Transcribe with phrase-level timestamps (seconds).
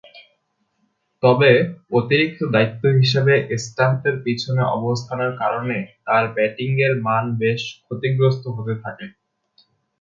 [1.23, 1.51] তবে,
[1.93, 5.77] অতিরিক্ত দায়িত্ব হিসেবে স্ট্যাম্পের পিছনে অবস্থানের কারণে
[6.05, 9.05] তার ব্যাটিংয়ের মান বেশ ক্ষতিগ্রস্ত হতে থাকে।